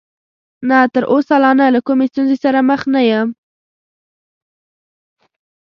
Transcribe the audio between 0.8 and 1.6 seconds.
تر اوسه لا